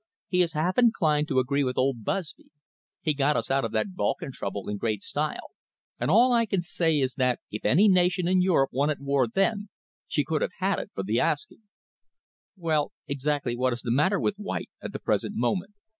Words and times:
He 0.29 0.41
is 0.41 0.53
half 0.53 0.79
inclined 0.79 1.27
to 1.27 1.37
agree 1.37 1.63
with 1.63 1.77
old 1.77 2.03
Busby. 2.03 2.49
He 3.03 3.13
got 3.13 3.37
us 3.37 3.51
out 3.51 3.63
of 3.63 3.71
that 3.73 3.93
Balkan 3.95 4.31
trouble 4.31 4.67
in 4.67 4.77
great 4.77 5.03
style, 5.03 5.51
and 5.99 6.09
all 6.09 6.33
I 6.33 6.47
can 6.47 6.61
say 6.63 6.97
is 6.97 7.13
that 7.19 7.39
if 7.51 7.63
any 7.65 7.87
nation 7.87 8.27
in 8.27 8.41
Europe 8.41 8.71
wanted 8.73 8.99
war 8.99 9.27
then, 9.27 9.69
she 10.07 10.25
could 10.25 10.41
have 10.41 10.53
had 10.57 10.79
it 10.79 10.89
for 10.95 11.03
the 11.03 11.19
asking." 11.19 11.61
"Well, 12.57 12.91
exactly 13.07 13.55
what 13.55 13.73
is 13.73 13.81
the 13.81 13.91
matter 13.91 14.19
with 14.19 14.37
White 14.37 14.71
at 14.81 14.91
the 14.91 14.97
present 14.99 15.35
moment?" 15.35 15.75